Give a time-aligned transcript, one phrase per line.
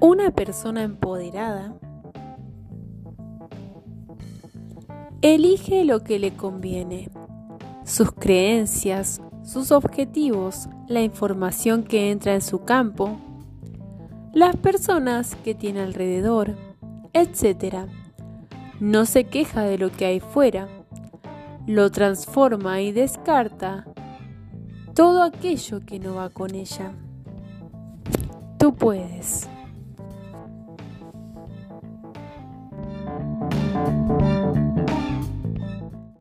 [0.00, 1.74] Una persona empoderada
[5.22, 7.08] elige lo que le conviene,
[7.84, 13.16] sus creencias, sus objetivos, la información que entra en su campo,
[14.34, 16.54] las personas que tiene alrededor,
[17.14, 17.86] etc.
[18.80, 20.68] No se queja de lo que hay fuera,
[21.66, 23.86] lo transforma y descarta
[24.94, 26.92] todo aquello que no va con ella.
[28.58, 29.48] Tú puedes.